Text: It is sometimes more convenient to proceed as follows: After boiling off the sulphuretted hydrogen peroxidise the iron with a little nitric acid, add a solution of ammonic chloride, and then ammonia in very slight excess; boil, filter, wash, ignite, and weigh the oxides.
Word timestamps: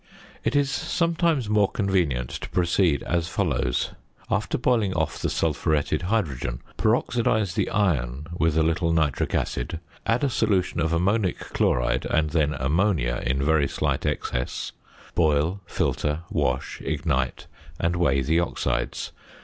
It 0.43 0.55
is 0.55 0.71
sometimes 0.71 1.47
more 1.47 1.69
convenient 1.69 2.31
to 2.31 2.49
proceed 2.49 3.03
as 3.03 3.27
follows: 3.27 3.91
After 4.31 4.57
boiling 4.57 4.95
off 4.95 5.19
the 5.19 5.29
sulphuretted 5.29 6.01
hydrogen 6.01 6.63
peroxidise 6.75 7.53
the 7.53 7.69
iron 7.69 8.25
with 8.35 8.57
a 8.57 8.63
little 8.63 8.91
nitric 8.91 9.35
acid, 9.35 9.79
add 10.07 10.23
a 10.23 10.29
solution 10.31 10.79
of 10.79 10.91
ammonic 10.91 11.37
chloride, 11.37 12.07
and 12.07 12.31
then 12.31 12.55
ammonia 12.55 13.21
in 13.23 13.43
very 13.45 13.67
slight 13.67 14.07
excess; 14.07 14.71
boil, 15.13 15.61
filter, 15.67 16.21
wash, 16.31 16.81
ignite, 16.83 17.45
and 17.79 17.95
weigh 17.95 18.21
the 18.23 18.39
oxides. 18.39 19.11